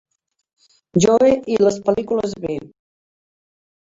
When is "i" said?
1.55-1.57